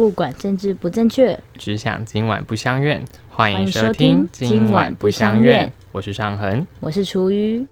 [0.00, 3.04] 不管政治不正确，只想今晚不相怨。
[3.28, 6.66] 欢迎收收听听《今晚不相怨怨》，我是尚恒。
[6.80, 7.66] 我是厨余。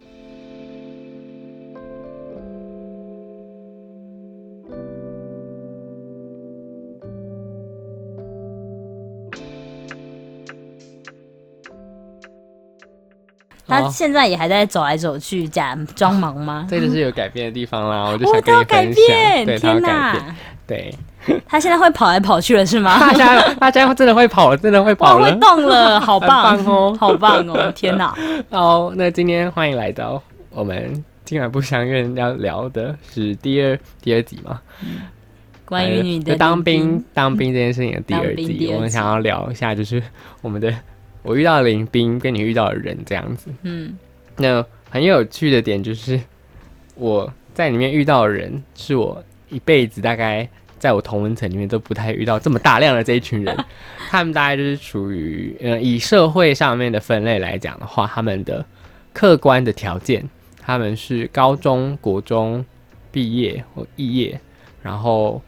[13.67, 16.67] 他好现在也还在走来走去，假装忙吗？
[16.69, 19.07] 这就是有改变的地方啦，我就哦想跟你他要改分享。
[19.07, 19.83] 变，对，天改变。
[19.83, 20.37] 哪！
[20.67, 20.95] 对，
[21.47, 22.99] 他现在会跑来跑去了是吗？
[22.99, 25.39] 大家大家真的会跑了，真的会，跑了会。
[25.39, 27.73] 动了，好棒棒哦好棒哦！
[27.75, 28.15] 天哪，
[28.51, 34.61] 好，那今天欢迎来到我们今晚不相怨要聊的是第二第二集嘛？
[35.65, 40.03] 关于你的当兵当兵这件事情的第二集，我们想要聊一下，就是
[40.41, 40.75] 我们的
[41.23, 43.51] 我遇到的林兵跟你遇到的人这样子。
[43.63, 43.99] 嗯，
[44.37, 46.19] 那很有趣的点就是，
[46.95, 53.57] 我在里面遇到的人，是我一辈子大概在我同文层里面都不太遇到这么大量的这一群人。
[54.09, 58.65] 他们大概就是处于呃，以社会上面的分类来讲的话，他们的
[59.13, 60.29] 客观的条件，
[60.61, 62.65] 他们是高中国中
[63.13, 64.41] 毕业或肄业，
[64.83, 65.43] 然后。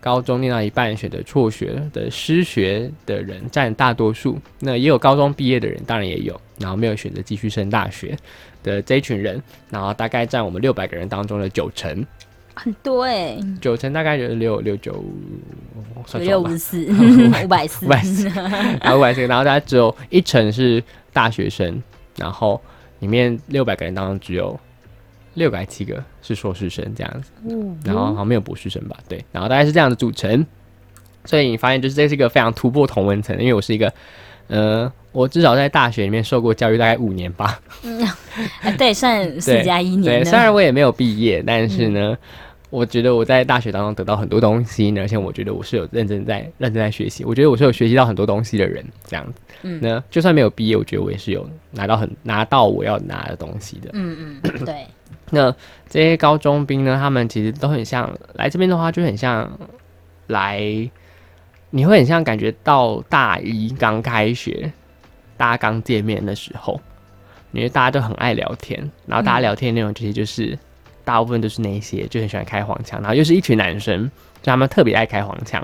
[0.00, 8.14] 高中念到一半选择辍学的失学的人占大多数，那也有高中毕业的人，当然也有，然后没有选择继续升大学
[8.62, 12.04] 的这一群人，然后大概占我们六百个人当中的九成，
[12.54, 16.86] 很多哎，九成大概就是六六九，五六五十 四，
[17.44, 20.82] 五百四，五百四，然后五百四，然后大概只有一成是
[21.12, 21.82] 大学生，
[22.16, 22.60] 然后
[23.00, 24.58] 里面六百个人当中只有
[25.34, 27.30] 六百七个是硕士生这样子。
[27.48, 30.46] 嗯然后好像没有博士生吧，对，然后大概是这样的组成，
[31.24, 33.92] 所以你发现就是这是一个非常突破同文层，因为我是一个，
[34.46, 38.06] 呃，我至少在大学里面受过教育大概五年吧，嗯
[38.78, 40.52] 对，算四加一年对，年虽然。
[40.52, 42.16] 我也没有毕业，但是呢，
[42.74, 49.78] 我觉得我在大学当中得到很多东西，而且我觉得我是有认真在认真在学习，我觉得我是有学习到很多东西的人，这样子，嗯。
[49.80, 54.86] 那就算没有毕业，我觉得我也是有拿到很拿到我要拿的东西的，嗯嗯，对，
[55.30, 55.54] 那
[55.88, 59.48] 这些高中兵呢，他们其实都很像来这边的话，就很像
[60.26, 60.60] 来，
[61.70, 64.72] 你会很像感觉到大一刚开学，
[65.36, 66.80] 大家刚见面的时候，
[67.52, 70.58] 因为大家都很爱聊天，然后大家聊天内容其实就是、
[71.04, 74.10] 大部分都是那些就很喜欢开黄腔，然后又是一群男生，
[74.42, 75.62] 就他们特别爱开黄腔，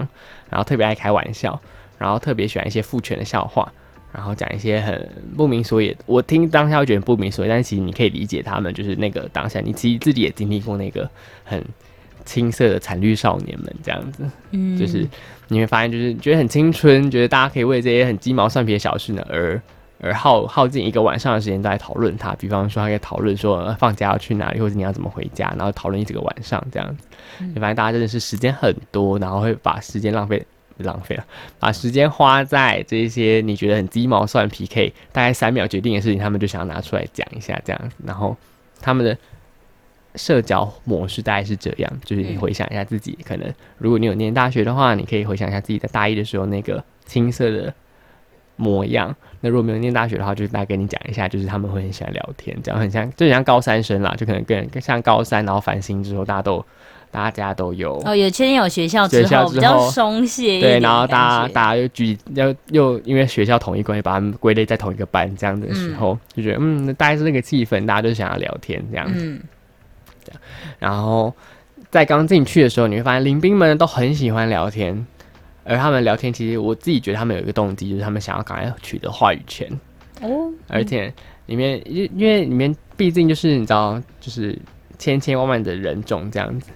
[0.49, 1.61] 然后特别爱开玩笑，
[1.99, 3.73] 然后特别喜欢一些父权的笑话。
[4.13, 11.09] 然后讲一些很不明所以，我听当下会觉得不明所以，但其实你可以理解他们，就是那个当下，你其实自己也经历过那个
[11.45, 11.65] 很
[12.25, 15.07] 青涩的惨绿少年们这样子，嗯，就是
[15.47, 19.63] 你会发现，就是觉得很青春，觉得大家可以为这些很鸡毛蒜皮的小事呢而
[20.01, 22.35] 而耗耗尽一个晚上的时间都在讨论它。
[22.35, 27.05] 比方说，他可以讨论说、呃放假要去哪里，或者你要怎么回家，然后讨论一整个晚上这样子。
[27.39, 30.45] 你发现大家真的是时间很多，然后会把时间浪费。
[30.83, 31.25] 浪费了，
[31.59, 37.97] 把时间花在这些你觉得很鸡毛蒜皮，可以大概三秒决定的事情，他们就想要拿出来讲一下这样子。
[38.03, 38.35] 然后
[38.81, 39.15] 他们的
[40.15, 47.75] 社交模式大概是这样，就是你回想一下自己，可能如果你有念大学的话，你可以回想一下自己在大一的时候那个青涩的
[48.57, 49.15] 模样。
[49.41, 56.65] 那如果没有念大学的话，就是大概跟你讲一下，就是他们会很喜欢聊天，这样很像，就很像高三生啦，就可能跟更像高三，然后繁星之后，大家都
[57.11, 58.01] 大家都有。
[58.05, 69.25] 哦，有确定有学校之后比较松懈一对，然后大家大家又聚又又因为学校统一关系，把他们归类在同一个班，这样的时候、就觉得嗯，大概是那个气氛，大家都想要聊天这样子。
[69.25, 69.41] 嗯
[70.79, 71.35] 然后
[71.91, 75.05] 在刚进去的时候，你会发现林兵们都很喜欢聊天，
[75.71, 79.69] 而他们聊天其实我自己觉得他们有一个动机，就是他们想要赶快取得话语权，
[80.21, 81.13] 哦，而且
[81.47, 84.59] 里面因因为里面毕竟就是你知道，就是
[84.99, 86.73] 千千万万的人种这样子。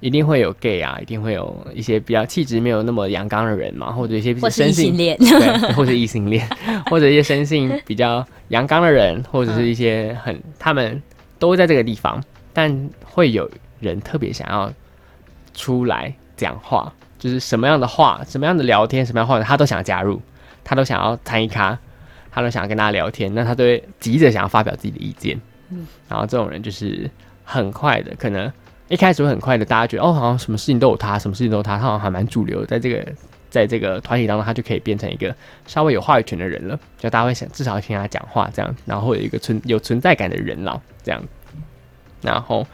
[0.00, 6.46] 一定会有 gay 啊，一定会有一些比较气质没有那么阳刚的人嘛，或者一些或是生性异性恋，对，或者异性恋，
[6.90, 11.02] 或者一些生性比较阳刚的人，或者是一些很他们
[11.38, 14.70] 都在这个地方，但会有人特别想要
[15.54, 16.92] 出来讲话，
[17.24, 20.20] 就是什么样的话、什么样的聊天、什么样的话，他都想加入，
[20.62, 21.78] 他都想要参与咖，
[22.30, 25.40] 他都想要跟大家聊天，那他都会急着想要发表自己的意见。
[25.70, 27.10] 嗯然后这种人就是
[27.42, 28.52] 很快的，可能
[28.88, 33.12] 一开始会很快的，大家觉得哦，好像什么事情都有他，什么事情都有他，他好像还蛮主流的，在这个
[33.48, 35.34] 在这个团体当中，他就可以变成一个
[35.66, 41.22] 稍微有话语权的人了，就大家会想至少要听他讲话这样，然后会有一个存有存在感的人了这样，
[42.20, 42.66] 然后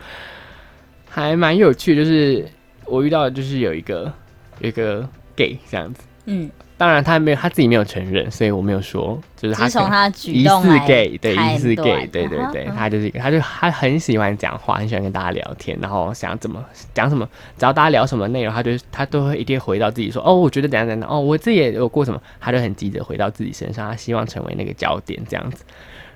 [1.09, 2.45] 还蛮有趣，就是
[2.87, 4.13] 我遇到的就是有一个
[4.61, 16.65] 有一个 gay 这样子，嗯，当然他没有他自己没有承认，所以我没有说，就是他从他的举疑似 gay，对，疑似 gay，对对对，他就是一个，他就他很喜欢讲话，很喜欢跟大家聊天，然后想怎么
[16.95, 17.29] 讲什么，
[17.59, 25.65] 只要大家聊什么内容，他就他都会一定回到自己说，哦，我觉得怎样怎样，哦，我自己也有过什么，他就很急着回到自己身上，他希望成为那个焦点这样子。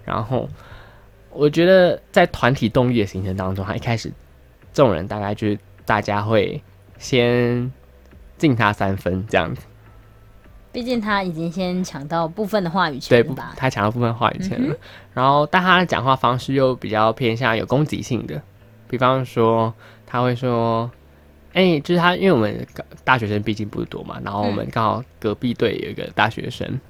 [0.05, 0.49] 然后
[1.31, 4.13] 我觉得在团体动力的形成当中，他一开始
[4.73, 6.63] 众人大概就是大家会
[6.99, 7.73] 先
[8.39, 9.63] 敬他三分这样子。
[10.73, 13.53] 毕竟他已经先抢到部分的话语，权对吧？
[13.55, 14.77] 不他抢到部分话语权嗯了。
[15.13, 18.43] 然后，但他的讲话方式又比较偏向有攻击性的，
[18.89, 19.73] 比方说
[20.05, 20.91] 他会说
[21.55, 26.81] ：“哎、就是他，因为我们大大学生毕竟不多嘛，然后我们刚好隔壁队有一个大学生，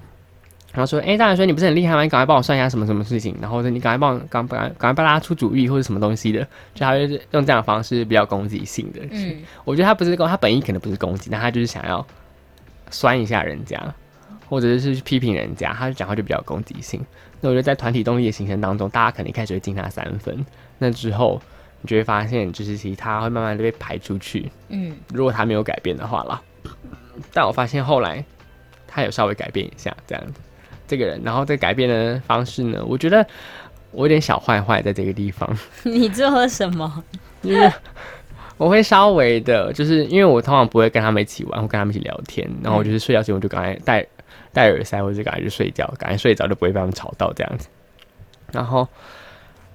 [0.74, 2.02] 然后说：哎、大学生你不是很厉害吗？
[2.02, 6.40] 你赶快帮我算一下什么什么事情，然后说，你赶快帮我赶赶赶快帮大家出主意或者什么东西的，
[6.74, 9.00] 就他是用这样的方式比较攻击性的。
[9.12, 12.04] 嗯，我觉得他不是攻，他本意可能不是攻击，但他就是想要
[12.90, 13.80] 酸一下人家，
[14.48, 17.00] 或者是批评人家，他就讲话就比较攻击性。
[17.40, 20.44] 那我觉得在团体动力的形成当中，大家可能一开始会敬他三分，
[20.78, 21.40] 那之后
[21.82, 24.50] 你就会发现，就是其实他会慢慢的被排出去。
[24.70, 26.42] 嗯，如果他没有改变的话啦，
[27.32, 28.24] 但我发现后来
[28.88, 30.40] 他有稍微改变一下这样子，
[30.86, 33.26] 这个人，然后这改变的方式呢，我觉得
[33.90, 35.48] 我有点小坏坏在这个地方。
[35.84, 37.02] 你做了什么？
[37.42, 37.70] 因为
[38.56, 44.06] 我会稍微的，就是因为我通常不会跟他们一起玩，或跟他们一起聊天，然后我就是睡觉前我就赶快戴
[44.52, 47.68] 戴耳塞，或者赶快去睡觉，赶快睡着就不会被他们吵到这样子。
[48.52, 48.86] 然后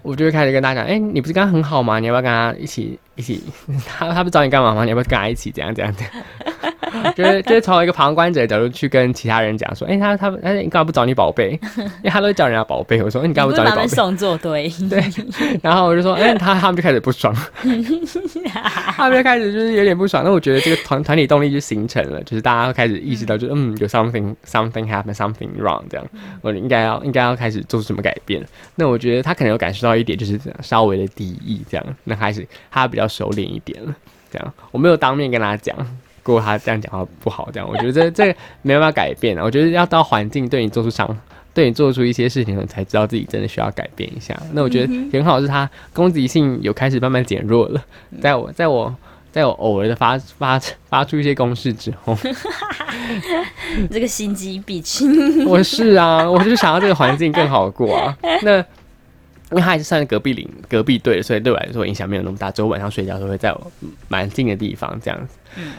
[0.01, 1.99] 我就会开始跟大家讲，哎、你不是刚刚很好吗？
[1.99, 3.43] 你要不要跟他一起一起？
[3.85, 4.83] 他他不找你干嘛吗？
[4.83, 5.51] 你要不要跟他一起？
[5.51, 6.13] 怎样怎样怎样？
[7.15, 11.51] 就是就是从一个旁观者的角度去跟其他人讲说，哎、他他哎、你干嘛不找你宝贝？
[11.77, 13.01] 因为他都会叫人家宝贝。
[13.03, 13.87] 我说，哎、你干嘛不找你宝贝？
[13.87, 14.71] 送作堆？
[15.61, 17.35] 然后我就说，哎、他他们就开始不爽，
[18.95, 20.23] 他们就开始就是有点不爽。
[20.23, 26.05] 那我觉得这个团团体动力就形成了，就是大家会开始意识到就，嗯有 something something happen something wrong 这样，
[26.41, 28.43] 我应该要应该要开始做出什么改变。
[28.75, 33.93] 那我觉得他可能有感受到一点，就是这样稍微的敌意这样，那开始他比较熟练一点了。
[34.31, 35.75] 这样我没有当面跟他讲。
[36.21, 39.43] 过他这样讲话不好，这样我觉得这 这个没办法改变啊。
[39.43, 41.17] 我觉得要到环境对你做出伤，
[41.55, 44.39] 对你做出一些事情，你才知道自己真的需要改变一下。
[44.51, 47.83] 那我觉得很好，是他攻击性有开始慢慢减弱了。
[48.21, 48.93] 在我在我
[49.31, 52.15] 在我偶尔的发发发出一些攻势之后，
[53.89, 55.45] 这个心机比亲。
[55.47, 58.15] 我是啊，我就是想要这个环境更好过啊。
[58.43, 58.63] 那
[59.51, 62.51] 因为他还是算是隔壁邻隔壁队的，所以对我来说影响没有那么大。
[62.51, 63.71] 只有晚上睡觉的时候会在我
[64.07, 65.37] 蛮近的地方这样子。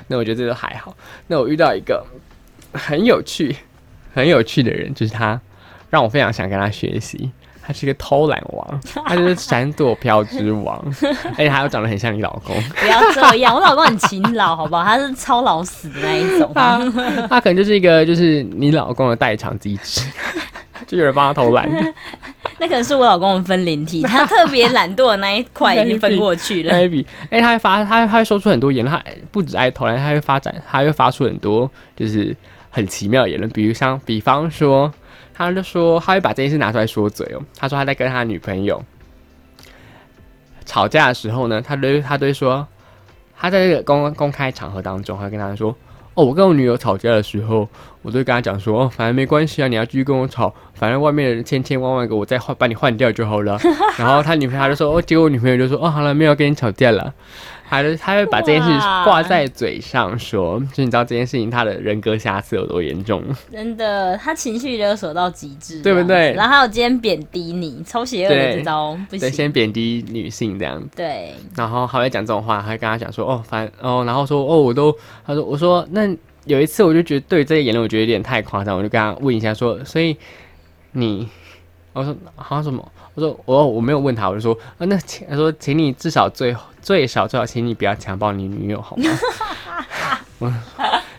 [0.09, 0.97] 那我觉得这都还好。
[1.29, 2.05] 那我遇到一个
[2.73, 3.55] 很有趣、
[4.13, 5.41] 很有趣的人，就是他，
[5.89, 7.31] 让我非常想跟他学习。
[7.63, 10.83] 他是一个偷懒王， 他就是闪躲飘之王，
[11.37, 12.61] 而且他又长得很像你老公。
[12.73, 14.83] 不要这样，我老公很勤劳，好不好？
[14.83, 16.51] 他是超老死的那一种。
[16.57, 16.79] 他
[17.29, 20.01] 他可能就是一个就是你老公的代偿机制，
[20.89, 21.71] 就有人帮他偷懒。
[22.61, 26.75] 那可能是我老公的分灵体，他特别懒惰的那一块 已经分过去了。
[27.31, 29.03] 哎、他会发，他他会说出很多言论，他
[29.33, 32.37] 不止爱投篮，他会发展，他会发出很多就是
[32.69, 34.93] 很奇妙的言论，比如像，比方说，
[35.33, 38.85] 他就说他会把这件事拿出来说嘴哦，他说他在跟他女朋友
[40.67, 42.69] 吵架的时候呢，他都他都会说，
[43.39, 45.75] 他在这个公公开场合当中，他会跟他说。
[46.15, 47.69] 哦，我跟我女友吵架的时候，
[48.03, 53.59] 我就跟她讲说，哦，反正没关系啊，你要继续跟我吵，反正外面的人千千万万个，我再换把你换掉就好了。
[53.97, 57.15] 然后他女朋友他就说，哦，结果我女朋友就说，哦，好了，没有跟你吵架了。
[57.71, 63.23] 他就他会把这件事哇挂在嘴上说，就你知道这件事情他的人格瑕疵有多严重。
[63.53, 69.31] 真的，他情绪勒索到极致， 对不对然后还有今天贬低你，超邪恶的对这招，不对，行。
[69.31, 74.93] 先贬低女性这样子，对，然后还会讲这种话，还会跟他讲说，哦，反哦，然后说，哦，我都，
[75.25, 76.09] 他说，我说，那
[76.47, 80.17] 有一次我就觉得对这个言论我觉得有点太夸张，我就跟他问一下说，所以
[80.91, 81.29] 你，
[81.93, 89.05] 我说好像什么，我说我我没有问他，我就说，啊、那请他说，请你至少最最少最少，请你不要强暴你女友好吗？
[90.39, 90.51] 我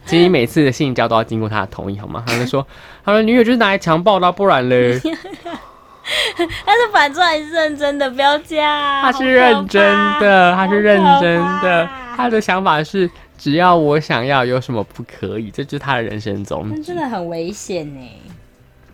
[0.06, 2.24] 请你每次的性交都要经过他的同意好吗？
[2.26, 2.66] 他就说，
[3.06, 5.00] 他说女友就是拿来强暴的啊，不然嘞。
[6.66, 9.02] 但是反正还是认真的，不要这样。
[9.02, 9.82] 他是认真
[10.20, 15.52] 的，他是认真的，他的想法是只要我想要，有什么不可以？
[15.52, 18.02] 这就是他的人生宗旨，那真的很危险呢，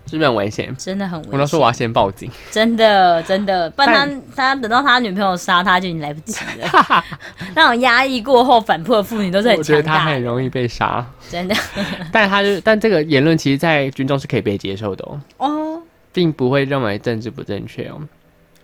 [0.08, 0.74] 是不是很危险？
[0.78, 1.34] 真的很危险。
[1.34, 7.04] 我都说我要先报警，真的真的，不然他他等到他女朋友杀他就已经来不及了。
[7.54, 11.06] 那种压抑过后反扑的妇女都是很我觉得他很容易被杀。
[11.30, 11.56] 真的
[12.12, 15.82] 但他就但这个言论其实，在军中是可以被接受的哦，哦
[16.14, 18.02] 并不会认为政治不正确哦。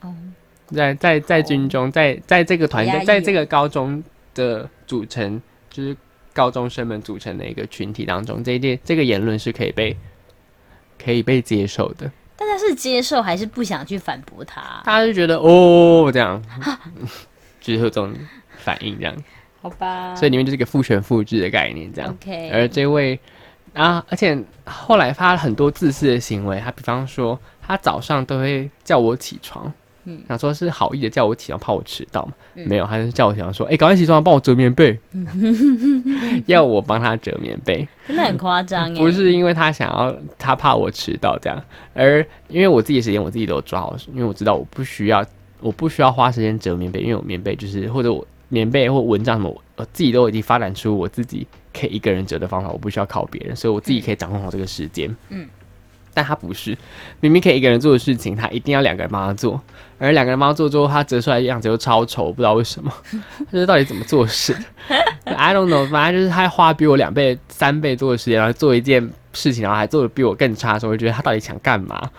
[0.01, 0.13] 哦，
[0.67, 4.01] 在在在军中，在在这个团队，在这个高中
[4.33, 5.95] 的组成，就是
[6.33, 9.95] 高中生们组成的一个群体当中，这一点这个言论是可以被
[11.03, 12.10] 可以被接受的。
[12.36, 14.81] 大家是接受还是不想去反驳他？
[14.83, 16.41] 大家就觉得哦，这样，
[17.62, 18.13] 就是有这种
[18.57, 19.15] 反应这样，
[19.62, 22.12] 好吧，所以里面就是一个父权复制的概念这样。
[22.12, 23.17] OK，而这位
[23.74, 29.72] 啊，而且后来发了很多自私的行为，他比方说，他早上都会叫我起床，
[30.05, 30.22] 嗯。
[30.27, 32.67] 想说是好意的叫我起床，怕我迟到嘛，嗯。
[32.67, 34.98] 没有，他就是叫我起床说，哎、赶快起床，帮我折棉被，
[36.48, 41.62] 要我帮他折棉被，真的很夸张耶，不是因为他想要，他怕我迟到这样，
[41.93, 45.25] 而因为我自己的时间我自己都有抓好，因为我知道我不需要，
[45.60, 55.13] 我不需要花时间折棉被，因为我棉被就是或者我棉被或蚊帐什么，我我自己都已经发展出我自己可以一个人折的方法，我不需要靠别人，所以我自己可以掌控好这个时间。
[55.29, 55.48] 嗯，
[56.13, 56.77] 但他不是，
[57.20, 59.62] 明明可以一个人做的事情，他一定要两个人帮他做，
[59.98, 64.55] 而两个人帮他做之后，他折出来的样子又超丑，不知道为什么，他 这到底怎么做事
[65.25, 72.10] ？I don't know，反正就是他花比我两倍、三倍多的时间，然后做一件事情，然后还做的比我更差的时候，我就觉得他到底想干嘛？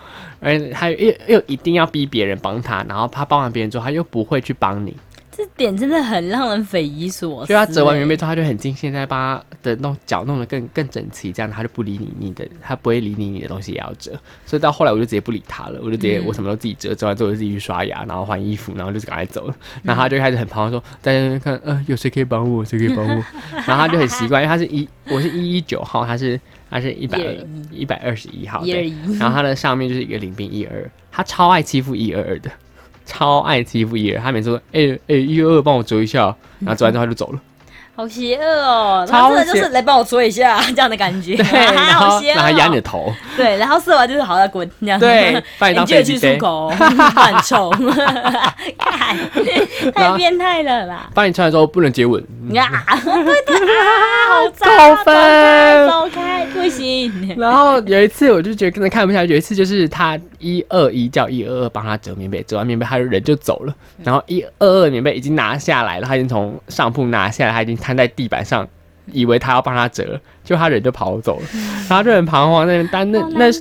[0.41, 4.95] 而且他又又一定要逼别人帮他，然后他帮完别人之后，他又不会去帮你。
[5.35, 7.49] 这点真的很让人匪夷所思。
[7.49, 14.11] 就他折完棉被之后，他就很尽心在把他的弄脚弄得更更整齐，这样他就不理你，你的他不会理你，你的东西也要折。
[14.45, 19.55] 所以到后来我就直接不理他了，我就直接、嗯我什么都自己折，折完之后我就自己去刷牙，然后换衣服，然后就赶快走了。
[19.83, 22.63] 然后他就开始很彷徨说，在那边看，呃，有谁可以帮我？
[22.63, 23.23] 谁可以帮我？
[23.67, 26.39] 然后他就很习惯，因为他是一我是一一九号，他是
[26.69, 27.19] 他是一百
[27.71, 28.63] 一百二十一号，
[29.19, 32.49] 然后他的上面就是一个林兵一二，他超爱欺负一二二的，
[33.05, 34.21] 超爱欺负伊尔。
[34.21, 37.39] 他每次说，哎、哎一二二帮我啄一下， 然后啄完之后他就走了。
[37.97, 39.07] 好邪恶哦！
[39.09, 42.35] 超他真的就是来帮我啄一下这样的感觉， 对， 然后好邪恶哦。
[42.35, 44.99] 然后压你的头， 对，然后射完就是好了滚这样。
[44.99, 47.69] 对， 把你当飞机飞，漱口， 很臭，
[48.79, 49.17] 看
[49.93, 51.09] 太变态了啦！
[51.13, 52.21] 帮你穿的时候不能接吻，
[52.55, 55.87] 啊，对对啊，好脏扣啊，分。
[55.89, 57.35] 走开，不行。
[57.37, 63.73] 然后有一次我就觉得真的看不下去，有一次就是他一二一叫一二二帮他折棉被，折完棉被他的人就走了，
[64.03, 68.67] 然后一二二棉被已经拿下来了，他已经从上铺拿下来，他已经摊在地板上，
[69.11, 71.45] 以为他要帮他折，就他人就跑走了，
[71.89, 73.51] 然后就很彷徨那边，但那那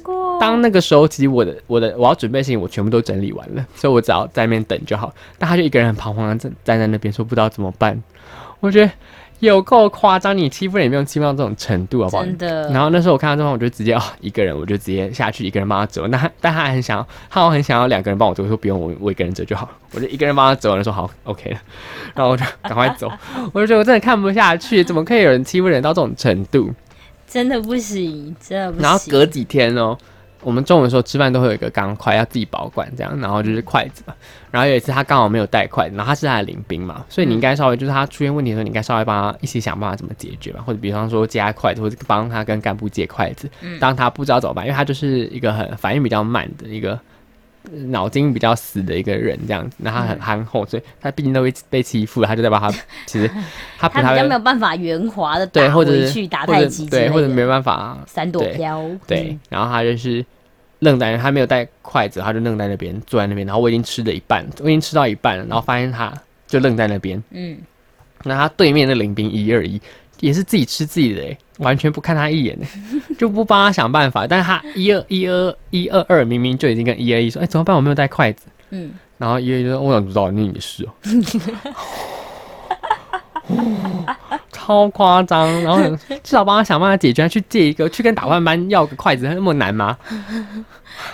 [0.40, 5.14] 当那个时候，其实我的我的我要准备的事情我全部都整理完了，所以我只要在那边等就好。
[5.38, 8.02] 但他就一个人很彷徨的站站在那边，说不知道怎么办。
[8.60, 8.90] 我觉得
[9.46, 12.24] 有够夸张，你欺负人也没有欺负到这种程度，好不好？
[12.24, 12.68] 真的。
[12.70, 16.06] 然后那时候我看到这种，我就直接哦，一个人我就直接下去，一个人帮他折。
[16.08, 19.68] 那他但他很想要，他很想要两个人帮我折，我说不用，我我一个人折就好。
[19.92, 21.58] 我就一个人帮他折完了，说好 OK 了，
[22.14, 23.10] 然后我就赶快走。
[23.52, 26.72] 我就觉得我真的看不下去，怎么可以有人欺负人到这种程度？
[27.26, 28.82] 真的不行，真的不行。
[28.82, 29.96] 然后隔几天哦，
[30.44, 34.14] 我们中午的时候吃饭都会有一个钢筷要自己保管这样，然后就是筷子嘛。
[34.50, 43.50] 然后有一次他刚好没有带筷子，然后他是他的领兵嘛，所以你应该稍微就是他出现问题的时候，你应该稍微帮他一起想办法怎么解决吧，或者比方说借他筷子，或者帮他跟干部借筷子。
[43.62, 46.98] 嗯当他不知道怎么办，因为他就是一个很反应比较慢的一个。
[47.72, 52.70] 呃脑筋比较死的一个人，这样子，那他很憨厚，所以他毕竟都被被欺负了，他就在帮他。
[53.06, 53.26] 其实
[53.78, 58.84] 他比较没有办法圆滑的对，或者是去，打太极对，或者没办法闪躲飘。
[59.06, 60.22] 对嗯，，然后他就是
[60.80, 63.46] 愣在那，他没有带筷子，他就愣在那边，坐在那边。
[63.46, 66.12] 然后我已经吃了一半，我已经吃到一半了，然后发现他
[66.46, 67.22] 就愣在那边。
[67.30, 67.56] 嗯，
[68.24, 69.80] 那他对面的林兵一二一
[70.20, 72.66] 也是自己吃自己的、欸，完全不看他一眼、欸，
[73.18, 74.26] 就不帮他想办法。
[74.26, 77.74] 但是他一二一二一二二明明就已经跟一二一说，哎、怎么办？
[77.74, 78.46] 我没有带筷子。
[78.70, 80.92] 嗯，然后一二一说，我想知道，那你的事哦、
[84.64, 85.78] 超夸张，然后
[86.22, 89.96] 至少帮他想办法解决，去借一个，去跟打饭班要个筷子，那么难吗？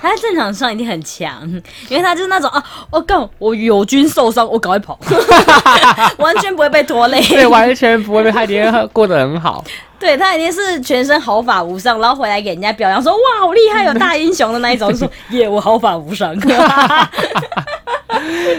[0.00, 1.42] 他在战场上一定很强，
[1.88, 4.98] 因为他就是那种啊，我、干，我友军受伤，我赶快跑，
[6.18, 7.20] 完全不会被拖累。
[7.22, 9.64] 对，完全不会被他一定过得很好。
[9.98, 16.34] 对他一定是全身毫发无伤，然后回来给人家表扬说哇好厉害，有大英雄的那一种，就说耶我毫发无伤。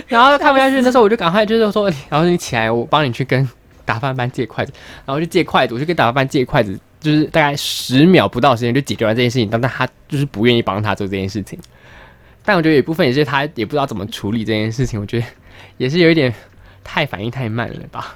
[0.07, 3.47] 然后看不下去，那时候我就赶快就是说，然后你起来，我帮你去跟
[3.91, 4.71] 打饭班借筷子，
[5.05, 11.59] 然后就借筷子，我就跟打饭班借筷子，就是大概十秒不到时间就解决完这件事情，但但他就是不愿意帮他做这件事情。
[12.43, 15.25] 但我觉得有一部分也是他也不知道怎么处理这件事情，我觉得
[15.77, 16.33] 也是有一点
[16.83, 18.15] 太反应太慢了吧。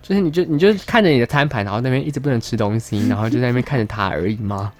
[0.00, 4.72] 就是你就你就看着你的餐盘，然后那边一直不能吃东西，然后就在那边看着他而已吗？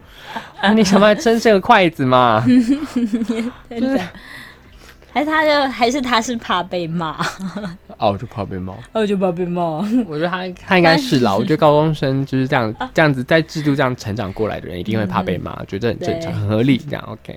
[0.63, 2.45] 那 你想办法伸这个筷子嘛？
[3.69, 4.01] 真的
[5.13, 7.17] 还是他就还是他是怕被骂，
[7.99, 8.75] 哦，我就怕被骂。
[8.93, 9.63] 我就怕被骂。
[10.07, 11.35] 我觉得他他应该是啦。
[11.35, 16.77] 我觉得高中生就是这样这样子在制度这样成长过来的人，一定会怕被骂，觉得很正常、很合理。
[16.79, 17.37] 这样 OK。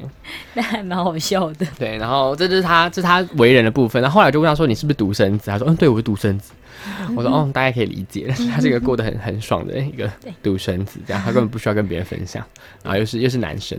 [0.53, 1.65] 那还蛮好笑的。
[1.79, 4.01] 对，然后这就是他这是他为人的部分。
[4.01, 6.51] 然后后来我就问他说：“你是不是独生子？”他说：“嗯，对，我是独生子。”
[7.15, 10.09] 我说：“哦，大家可以理解但是，他是一个过得很很爽的一个
[10.41, 12.43] 独生子，这样他根本不需要跟别人分享，
[12.83, 13.77] 然后又是又是男生。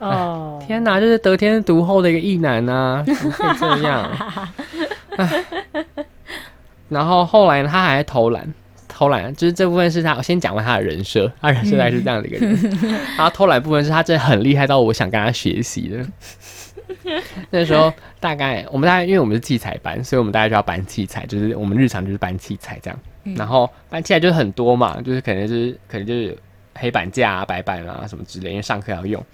[0.00, 4.10] 哦，天哪，就是得天独厚的一个异男呐、怎么可以这样？
[6.88, 8.52] 然后后来呢，他还偷懒，
[8.88, 12.58] 偷懒就是这部分是他我先讲完他的人设，他人设大概是这样的一个人，
[13.16, 16.04] 然后偷懒部分是他真的很厉害到我想跟他学习的。
[17.50, 22.98] 那时候大概我们大概因为我们是器材班，所以我们大概就要搬器材，就是我们日常就是搬器材这样。
[23.36, 26.36] 然后搬器材就是很多嘛，就是可能就是可能就是
[26.80, 29.24] 黑板架啊、白板啊什么之类，因为上课要用。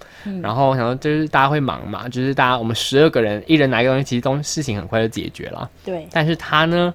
[0.43, 5.69] 然后我想说就是大家会忙嘛，就是大家我们十二个人一人拿一个东西，其实东事情很快就解决了。
[5.85, 6.93] 对，但是他呢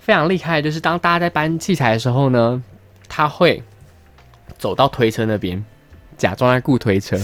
[0.00, 2.62] 非常厉害，就是当大家在搬器材的时候呢，
[3.08, 3.62] 他会
[4.58, 5.64] 走到推车那边，
[6.16, 7.16] 假装在雇推车，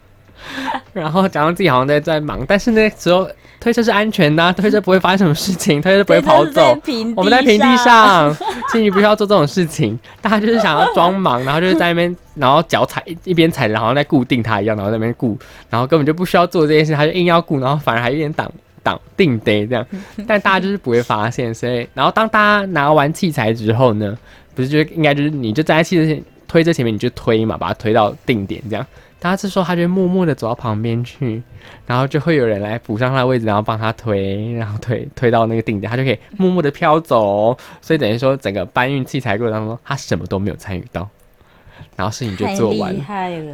[0.92, 3.28] 然后假装自己好像在在忙，但是那时候
[3.68, 6.74] 推车是安全的啊、 推车不会发生什么事情，推车不会跑走。
[7.14, 8.34] 我们在平地，上，
[8.72, 9.98] 请你不需要做这种事情。
[10.22, 18.50] 大家就是想要装忙，然后就是在那边，然后脚踩一边踩着，好像在固定它一样，然后在那边固，然后根本就不需要做这件事，他就硬要固，然后反而还有点挡
[18.82, 19.86] 挡定得这样。
[20.26, 24.16] 但大家就是不会发现，所以然后当大家拿完器材之后呢，
[24.54, 28.84] 不是就应该就是你就站在器材前推在前面，你就推嘛，把它推到定点这样。
[29.20, 31.42] 大家这时候他就默默的走到旁边去，
[31.86, 37.56] 然后就会有人来补上他的位置，然后帮他推，然后推推到那个定点，他就可以默默的飘走。
[37.82, 41.08] 所以等于说整个搬运器材过程当中，他什么都没有参与到，
[41.96, 43.04] 然后事情就做完了，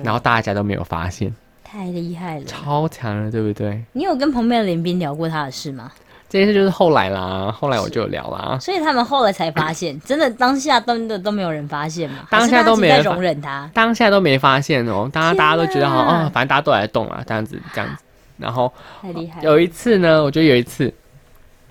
[0.04, 1.34] 然后大家都没有发现，
[1.64, 2.44] 太厉害了。
[2.44, 3.82] 超强了，对不对？
[3.92, 5.90] 你有跟旁边的林斌聊过他的事吗？
[6.34, 8.58] 这件事就是后来啦，后来我就有聊啦。
[8.60, 12.26] 所以他们后来才发现，真的当下真的都没有人发现嘛？
[12.28, 13.70] 当下都没人容忍他。
[13.72, 18.02] 当下都没发现哦，大家大家都觉得好哦，反正大家都来动啊，这样子这样子。
[18.36, 19.48] 然后太厉害了！
[19.48, 20.92] 有一次呢，我觉得有一次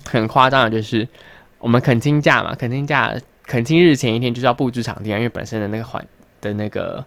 [0.09, 1.05] 很夸张的，就是
[1.59, 3.13] 我们恳亲假嘛，恳亲假
[3.45, 6.07] 恳亲日前一天就是要布置场地啊，因为本身的那个环
[6.39, 7.03] 的那个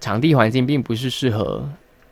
[0.00, 1.64] 场地环境并不是适合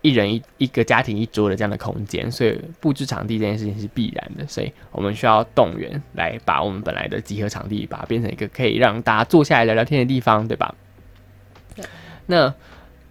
[0.03, 10.75] 一人一一个家庭一桌的这样的空间，所以布置场地这件事情是必然的，所以我们需要动员来把我们本来的集合场地，把它变成一个可以让大家坐下来聊聊天的地方，对吧？
[12.27, 12.53] 那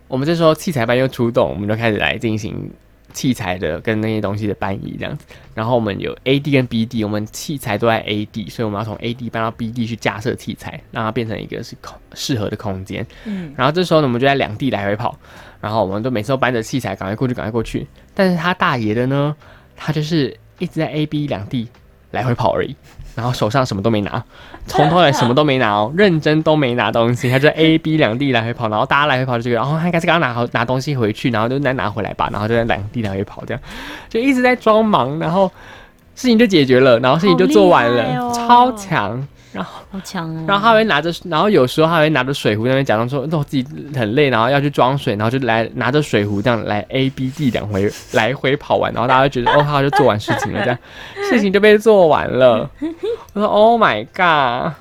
[0.07, 2.69] 我们这时候器材班又出动，我们就开始来进行
[3.12, 5.26] 器材的跟那些东西的搬移这样子。
[5.54, 13.06] 然后我们有 A D 跟 B D，我们器材都在 A D，所以我们要从 A D 搬到 B D 去架设器材，让它变成一个是空适合的空间。
[13.26, 15.17] 嗯，然后这时候呢，我们就在两地来回跑，
[15.60, 17.86] 然后我们都每次都搬着器材赶快过去，赶快过去。
[18.13, 19.36] 但是他大爷的呢，
[19.76, 21.67] 他就是一直在 A B 两地
[22.12, 22.76] 来回跑而已，
[23.15, 24.24] 然后手上什么都没拿，
[24.67, 33.62] 从头来什么都没拿哦，认真都没拿东西，他就在 A B 两地来回跑，然后大家来回跑就觉得，然后他应该是刚刚拿好拿东西回去，然后就再拿回来吧，然后就在两地来回跑，这样
[34.10, 35.52] 就一直在装忙，然后
[36.15, 39.28] 事情就解决了，然后事情就做完了，超强。
[39.53, 40.45] 然后好强哦！
[40.47, 50.79] 然后他会拿着，然后有时候他会拿着水壶在那边假装说，那我自己很累，然后要去装水，然后就来拿着水壶这样来 A B D 两回来回跑完，然后大家就觉得哦，他就做完事情了，这样
[51.29, 52.69] 事情就被做完了。
[53.33, 54.17] 我说 Oh my god！
[54.17, 54.73] 然后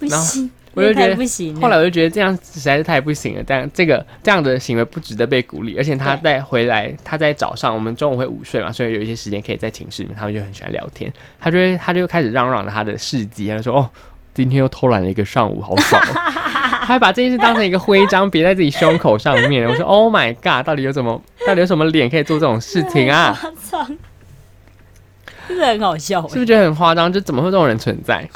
[0.00, 1.60] 不行，我就觉得不行了。
[1.60, 13.90] 后来我就觉得这样实在是太不行了，这样这个这样的行为不值得被鼓励，而且他在回来，他在早上我们中午会午睡嘛，所以有一些时间可以在寝室里面，他们就很喜欢聊天，他就会他就开始嚷嚷着他的事迹，他就说哦。
[14.34, 16.10] 今天又偷懒了一个上午，好爽、哦！
[16.82, 19.64] 他还把这件事当成一个徽章别在自己胸口上面。
[19.64, 20.66] 我说：“Oh my god！
[20.66, 21.22] 到底有什么？
[21.46, 23.32] 到底有什么脸可以做这种事情啊？
[25.46, 27.12] 真的很好笑是不是觉得很夸张？
[27.12, 28.28] 就怎么会有这种人存在？”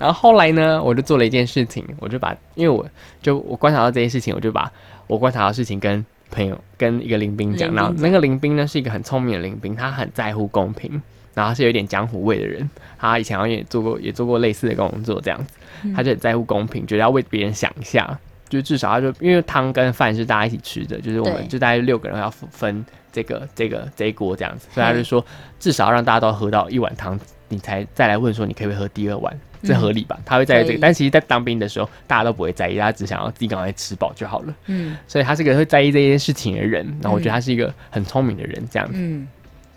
[0.00, 2.84] 然后后来呢，我就做了一件事情，我就把，因为我
[3.22, 4.72] 就我观察到这件事情，我就把
[5.06, 11.00] 我观察到的事情跟朋友跟一个林兵讲，然后那个林兵呢是一个很聪明的林兵，他很在乎公平，
[11.34, 25.24] 然后是有点江湖味的人，他以前好像也做过也做过类似的工作这样子，他就很在乎公平，觉得要为别人想一下，就至少他就因为汤跟饭是大家一起吃的，就是我们就大概六个人要分这个这个这一锅这样子，所以他就说
[25.58, 27.18] 至少让大家都喝到一碗汤，
[27.50, 30.18] 你才再来问说你可不可以喝第二碗，这合理吧？
[30.24, 34.54] 他会在意这个，但其实，在当兵的时候，大家都不会在意，大家只想要自己赶快吃饱就好了。
[34.66, 34.96] 嗯。
[35.06, 38.88] 所以他是个会在意这件事情的人，然后我觉得他是一个很聪明的人，这样。
[38.88, 38.94] 子。
[38.96, 39.28] 嗯，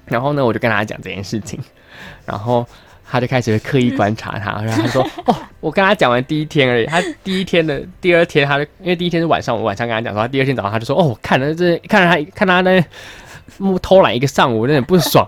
[0.05, 1.59] 然后呢，我就跟他讲这件事情，
[2.25, 2.65] 然后
[3.09, 12.83] 他就开始会刻意观察他， 然后他说：“哦，我跟他讲完第一天而已，他第一天的第二天，他就因为第一天是晚上，我晚上跟他讲说，他第二天早上他就说：哦，我看了这看了他看他那
[13.81, 15.25] 偷懒一个上午，有点不爽。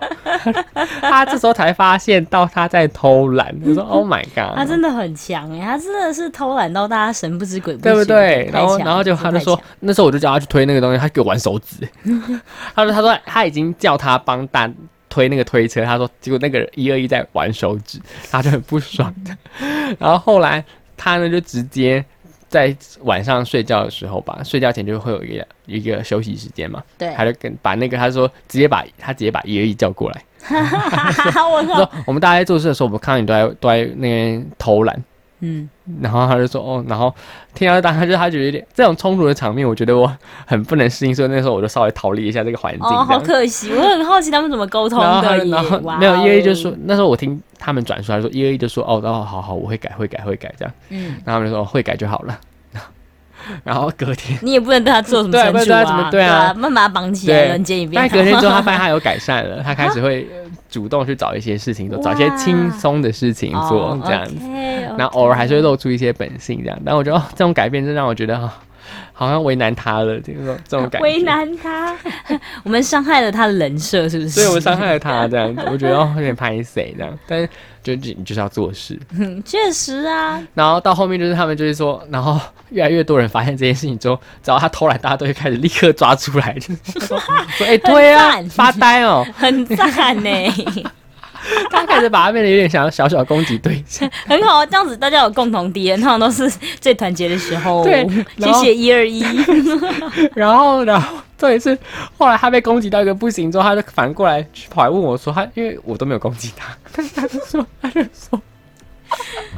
[1.00, 8.50] 他这时候才发现到他在偷懒，他说： “Oh my god！” 他真的很强哎，他真的是偷懒到大家神不知鬼不觉对不对？
[8.52, 11.88] 然后然后就他就说，那时候我就叫他去推那个东西，他给我玩手指。
[12.74, 14.70] 他说他说他已经叫他帮大
[15.08, 17.98] 推那个推车，他说结果那个一二一在玩手指，
[18.30, 19.12] 他就很不爽。
[19.98, 20.64] 然后后来
[20.96, 22.04] 他呢就直接。
[22.48, 26.82] 在晚上睡觉的时候吧，睡觉前就会有一个一个休息时间嘛。
[26.96, 30.22] 对，他就跟把那个他说直接把他直接把一二一叫过来。
[30.48, 35.02] 我说我们大家在做事的时候，我们看到你都在都在那边偷懒。
[35.40, 35.68] 嗯，
[36.00, 37.14] 然后他就说哦，然后
[37.54, 40.10] 听到当他就他觉得有点这种冲突的场面，我觉得我
[40.46, 42.88] 很不能适应，所以那时候我就稍微逃离一下这个环境。
[42.88, 45.44] 哦，好可惜，我很好奇他们怎么沟通的。
[45.46, 50.74] 然后没有一二一就说那时候我听他们转述来说一二一就说哦，然后好好我会改会改会改这样。
[50.88, 52.38] 嗯，然后他们就说会改就好了。
[53.64, 58.00] 然后隔天你也不能对他做什么惩处啊，对啊，慢慢把他绑起来，人间一遍。
[58.00, 60.26] 但隔天之后，他发现他有改善了，他开始会
[60.68, 64.34] 主动去找一些事情做，找一些轻松的事情做，这样子。
[64.98, 66.78] 然后偶尔还是会露出一些本性，这样。
[66.84, 68.52] 但我觉得这种改变，真让我觉得哈。
[69.12, 71.00] 好像为难他了，这种 这种感觉。
[71.00, 71.96] 为难他，
[72.64, 74.30] 我们伤害了他的人设，是不是？
[74.30, 77.18] 所以我们伤害了他，这样子，我觉得有点拍谁这样。
[77.26, 77.48] 但是
[77.82, 78.98] 就你就是要做事，
[79.44, 80.42] 确实啊。
[80.54, 82.38] 然后到后面就是他们就是说，然后
[82.70, 87.20] 越来越多人发现这件事情之后，只要他偷懒，大家都会开始立刻抓出来，就是说
[87.60, 90.30] 哎对啊，发呆哦，很赞呢。
[91.70, 96.48] 他开始把他变得有点像小小攻击对象， 很好啊，这样子大家有共同敌人，通常都是
[96.80, 97.82] 最团结的时候。
[97.86, 98.06] 对，
[98.38, 99.24] 谢谢一二一。
[100.34, 101.76] 然后，然后这一次，
[102.18, 108.40] 后来他被攻击到一个不行之后，他就反过来跑来问我说：“他因为我都没有攻击他，但是他就说，他就说。”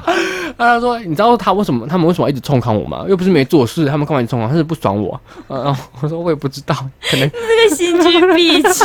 [0.57, 1.87] 他说：“你知道他为什么？
[1.87, 3.05] 他们为什么一直冲康我吗？
[3.09, 4.49] 又不是没做事，他们干嘛冲康？
[4.49, 6.75] 他是不爽我。”嗯， 我说：“我也不知道，
[7.11, 8.85] 可能这个心机必气，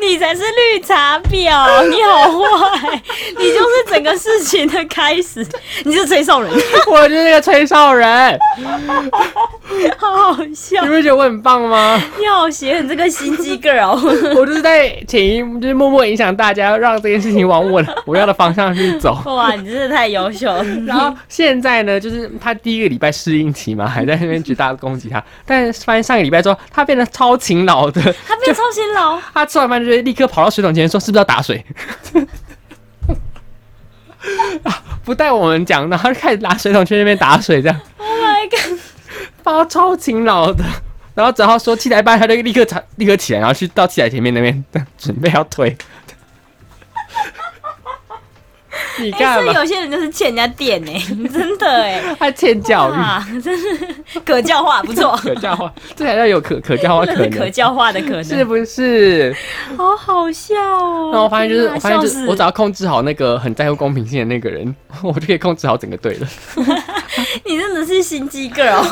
[0.00, 3.02] 你才是绿茶婊，你好坏，
[3.38, 5.46] 你就是整个事情的开始，
[5.84, 6.50] 你是吹哨人，
[6.90, 8.38] 我就是那个吹哨人，
[9.98, 10.82] 好好笑。
[10.82, 12.00] 你不觉得我很棒吗？
[12.18, 13.94] 你好邪你这个心机 girl，
[14.36, 19.18] 我就是在潜移就是默默影响大家，让这件事情往我我要的方向去走。
[19.26, 20.64] 哇，你真的太优秀了。
[20.84, 28.00] 然后现在呢，就是他第一个礼拜适应期嘛，还在那边觉得大家攻击他， 但是发现上个礼拜之后，他变得超勤劳的。
[28.26, 31.64] 他变超勤劳，他吃完饭就立刻跑到水桶前说：“是不是要打水？”
[35.04, 37.80] 不带我们讲，然后就开始拿水桶去那边打水，这样。
[37.96, 38.78] Oh my god！
[39.44, 40.62] 他超勤劳的，
[41.14, 44.64] 然后只要说器材班，他就立刻立刻起来，然后去到七台前面那边
[44.98, 45.74] 准备要推。
[49.00, 50.92] 你看，有些人就是欠人家电呢，
[51.32, 53.86] 真的哎，他欠教育，真是
[54.24, 59.34] 可教化，不错， 可教化，这还要有可可教化可能， 可教化的可能，是不是？
[59.76, 61.10] 好好笑哦。
[61.12, 66.26] 那我发现就是，我发现就是，我只要控制好那个很在乎公平性的那个人，我就可以控制好整个队了。
[67.44, 68.82] 你真的是心机 girl，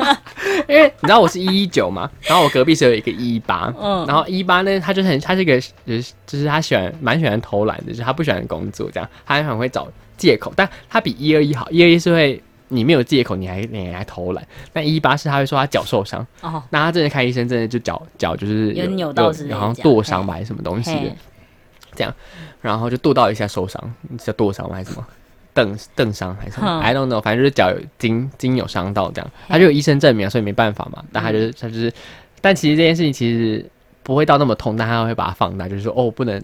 [0.68, 21.12] 因为你知道我是一一九嘛，然后我隔壁是有一个一一八，嗯，然后一八呢，他就很，他是一个就是就是他喜欢蛮喜欢偷懒的，就是他不喜欢工作这样，他很会找借口，但他比一二一好，一二一是会你没有借口，你还你还偷懒，但一八是他会说他脚受伤，哦，那他真的看医生，真的就脚脚就是有扭到，好像剁伤吧还是什么东西的，
[21.94, 22.14] 这样，
[22.60, 24.76] 然后就剁到一下受伤，叫剁伤吗？
[24.76, 25.06] 还是什么？
[25.52, 31.02] 蹬蹬伤还是什么？I don't know，反正就是脚有筋筋有伤到这样，他就有医生证明，所以没办法嘛。
[31.12, 31.92] 但他就是他就是，
[32.40, 33.64] 但其实这件事情其实
[34.02, 36.42] 不会到那么痛，但他会把它放大，就是说哦，不能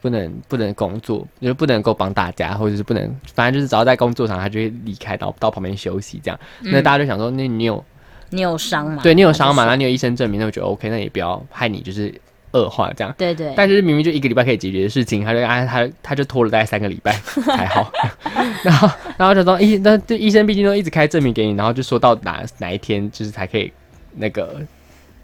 [0.00, 6.40] 不能不能工作，就是不能够帮大家，或者是不能，反正就是只要在工作上，他就会离开到到旁边休息这样。
[6.60, 7.84] 那大家就想说，那你有
[8.30, 9.00] 你有伤吗？
[9.02, 9.64] 对你有伤嘛？
[9.66, 12.12] 那你有医生证明，那我觉得 OK，那也不要害你，就是。
[12.56, 17.12] 恶化这样，对对，但是明明就一个礼拜可以解决的事情，他就啊他他就拖了大概三个礼拜
[17.44, 17.92] 才好，
[18.64, 23.70] 然后然后就说医那这医生毕竟都一直开证明给你，然后就说到哪哪一天就是才可以
[24.14, 24.60] 那个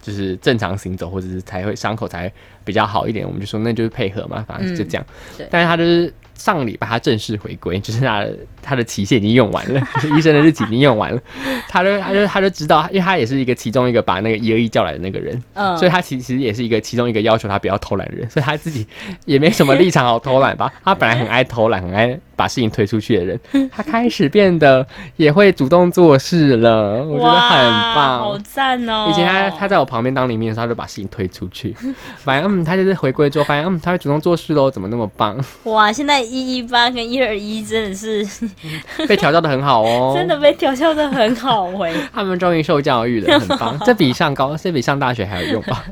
[0.01, 2.31] 就是正常行走，或者是才会伤口才
[2.65, 5.05] 比较好一点，我们就说那就是配合嘛，反正就这样，
[5.51, 6.13] 但是他就是。
[6.35, 8.27] 上礼拜他正式回归， 就是他
[8.61, 9.81] 他的期限已经用完了，
[10.19, 11.21] 医生的日期已经用完了，
[11.69, 18.85] 他就他就他就知道，因为他也是一个其中一个把那个一二一叫来的那个人，嗯，所以他其实也是一个其中一个要求他不要偷懒的人，所以他自己
[19.25, 22.19] 也没什么立场好偷懒吧， 他本来很爱偷懒，很爱。
[22.35, 24.85] 把事情推出去的人，他开始变得
[25.17, 29.07] 也会主动做事了，我觉得很棒，好赞哦！
[29.09, 31.73] 以前他他在我旁边当里面的时候，他就把事情推出去，
[32.17, 35.37] 反正嗯，他就是回归之后，发现嗯，他会主动做事喽，怎么那么棒？
[35.65, 38.27] 哇，现在一一八跟一二一真的是
[39.09, 45.85] 被调教的很好哦， 真的被调教的很好喂，他们终于受教育了，很棒，这比上高，这比上大学还有用吧？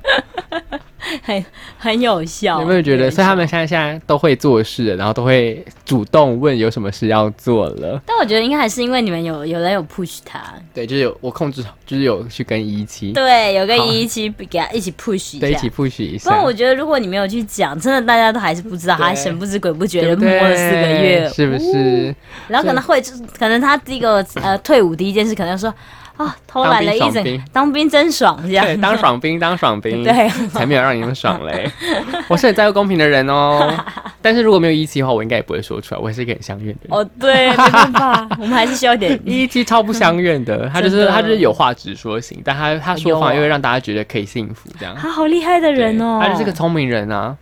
[1.24, 1.44] 很
[1.78, 2.60] 很有效。
[2.60, 3.10] 有没有觉得？
[3.10, 8.00] 所以他们效现在现在都会做事，然后都会主动问有什么事要做了。
[8.06, 15.70] 但我觉得应该还是因为你们有有人有 push 他，对，就是有我控制，就是有去跟一期，对，有个好一期给他一起 push 一对，一起。
[15.70, 16.44] push 一下不然。
[16.44, 22.14] 我觉得，如果你没有去讲，真的大家都还是不知道，对他神不知鬼不觉的摸了四个月，是不是？
[22.48, 25.72] 然后可能会，就是可能他第一个呃退伍第一件事，可能说
[26.24, 28.64] 啊偷懒了一整当兵兵当兵真爽这样。
[28.66, 31.70] 对，当爽兵，当爽兵， 对，才没有让你们爽嘞。
[32.28, 33.72] 我是很在乎公平的人哦，
[34.20, 36.00] 但是如果没有一期的话，我应该也不会说出来。
[36.00, 36.98] 我也是一个很相怨的人。
[36.98, 44.94] 哦，对，没办法，我们还是需要一点一期超不相怨的，他就是他就是有话直说型，但他他说有啊法又会让大家觉得可以幸福这样。
[44.98, 47.36] 他好厉害的人哦，他就是个聪明人啊，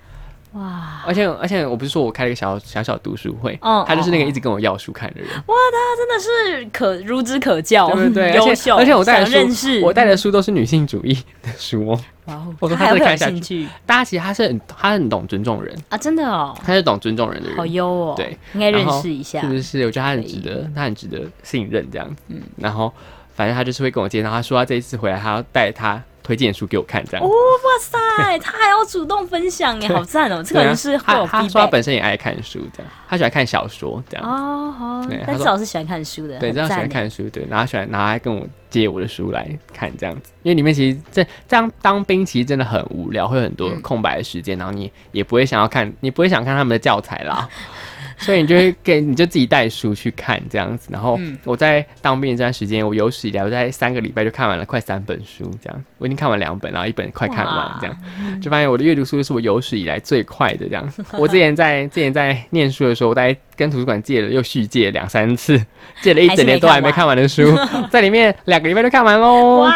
[0.52, 12.00] 哇，而且而且我不是说我开了一个小小小读书会，哦他就是那个一直跟我要书看的人，哇，他真的是可孺子可教，对优秀，而且我带的想认我带的书都是女性主义的书哦。
[12.24, 13.68] 哇哦，我说他还会有他会看下兴趣？
[13.86, 17.56] 大家其实他是很他很懂尊重人，啊，真的哦，他是懂尊重人的人。
[17.56, 19.40] 好，优哦，对，应该认识一下。
[19.40, 19.84] 是，不是？
[19.84, 22.22] 我觉得他很值得，他很值得信任这样子。
[22.28, 22.42] 嗯。
[22.56, 22.92] 然后
[23.34, 27.26] 反正他就是会跟我介绍，他说他这一次回来，他要带他推荐的书给我看这样哦。
[27.26, 30.42] 哇塞，他还要主动分享耶，好赞哦！
[30.42, 34.30] 这个人是会有他他说他本身也爱看书，这样他喜欢看小说这样。
[34.30, 47.48] 哦，好但说至少是喜欢看书的，对，很这样喜欢看书，对，然后喜欢拿来跟我借我的书来看这样子，因为里面其实这这样当兵其实真的很无聊，会有很多嗯空白的时间，然后你也不会想要看，你不会想看他们的教材啦，
[48.24, 50.88] 所以你就会给你就自己带书去看这样子。
[50.90, 57.96] 然后嗯我在当兵的这段时间，我有史以来我在三个礼拜就看完了快三本书，这样我已经看完两本，然后一本快看完这样，
[58.42, 60.92] 就发现我的阅读速度是我有史以来最快的这样。
[61.18, 65.60] 我之前在之前在念书的时候，我大概跟图书馆借了又续借了两三次，
[66.00, 67.56] 借了一整年都还没看完的书，
[67.90, 69.60] 在里面两个礼拜就看完喽。
[69.60, 69.72] 哇，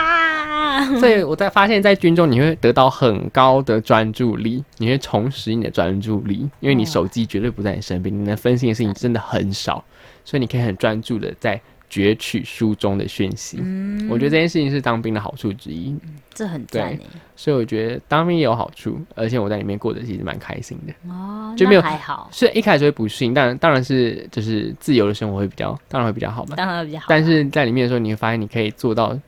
[0.99, 9.85] 所以我在发现，在军中你会得到很高的专注力，你会重拾你的专注力，因为你手机绝对不在你身边，你能分心的事情真的很少，
[10.25, 13.59] 所以你可以很专注的在攫取书中的讯息。
[13.61, 15.95] 嗯我觉得这件事情是当兵的好处之一，
[16.33, 17.01] 这很赞耶
[17.37, 20.95] 所以我觉得当兵也有好处，而且我在里面过得其实蛮开心的。
[21.11, 26.57] 哦，就没有还好，虽然一开始会不适应，但当然是就是自由的生活会比较，当然会比较好嘛。
[26.57, 29.19] 当然会比较好，但是在里面的时候，你会发现你可以做到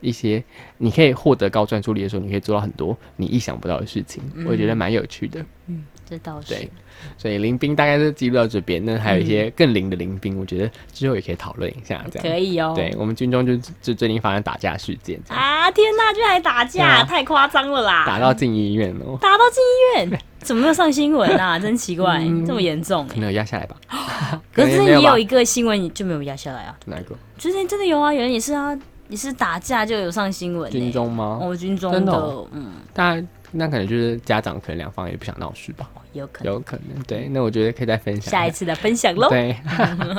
[0.00, 0.42] 一些，
[0.78, 5.44] 你可以获得高专注力的时候，你可以做到很多你意想不到的事情，嗯我觉得蛮有趣的。
[5.66, 6.70] 嗯这倒是对
[7.18, 12.22] 所以林兵大概是记录到这边，那还有一些更灵的临兵，我觉得之后也可以讨论一下，这样。
[12.28, 12.72] 可以哦。
[12.76, 18.04] 对我们军中就就最近发生打架事件，啊，天呐，居然还打架，啊太夸张了啦！
[18.06, 19.60] 打到进医院哦，打到进
[20.06, 21.58] 医院， 怎么没有上新闻啊？
[21.58, 23.76] 真奇怪，嗯这么严重可能有压下来吧？
[24.54, 27.16] 可是你有吧也有一个新闻就没有压下来啊，哪一个？
[27.36, 30.78] 之前真的有啊，有人也是啊，也是打架就有上新闻、欸。
[30.78, 31.38] 军中吗？
[31.42, 32.12] 哦，军中的，
[32.52, 36.52] 嗯，大家那可能就是家长可能两方也不想闹事吧，有可能。
[36.52, 37.02] 有可能。
[37.04, 39.28] 对，那我觉得可以再分享下一次的分享喽。
[39.28, 39.56] 对，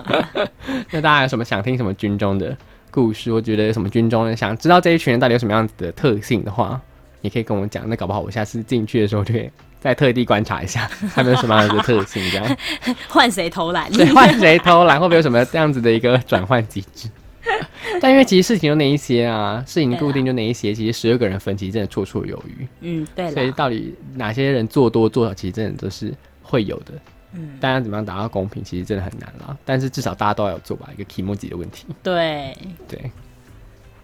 [0.92, 2.56] 那大家有什么想听什么军中的
[2.90, 3.32] 故事？
[3.32, 6.80] 我觉得有什么军中的想知道这一群人到底有什么样子的特性的话，
[7.22, 7.88] 也可以跟我讲。
[7.90, 12.58] 那搞不好我下次进去的时候就会再特地观察一下 他们有什么样子的特性，这样
[13.10, 13.92] 换谁偷懒？
[13.92, 17.10] 对换谁偷懒，会不会有什么这样子的一个转换机制？
[18.02, 22.68] 但因为其实事情就那一些啊，事情固定就那一些，其实十二个人分，其实真的绰绰有余。
[22.82, 26.94] 嗯，对，所以到底哪些人做多做少，其实真的都是会有的。
[27.34, 29.58] 嗯，大家怎么样达到公平，其实真的很难啦。
[29.66, 31.86] 但是至少大家都要有做吧，一个 o j i 的问题。
[32.04, 32.56] 对，
[32.88, 33.12] 对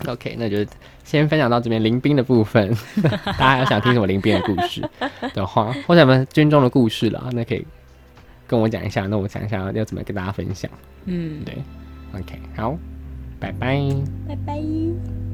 [0.08, 0.65] ，OK，那就
[1.04, 2.76] 先分享到这边林兵的部分。
[3.02, 4.82] 大家要想听什么林兵的故事
[5.34, 7.65] 的话，或者我们军中的故事啦，那可以
[8.46, 9.08] 跟我讲一下。
[9.08, 10.69] 那我想一下要怎么跟大家分享。
[11.06, 11.56] 嗯，对
[12.13, 12.78] ，OK，好，
[13.44, 13.78] 拜拜。
[14.26, 15.33] 拜拜。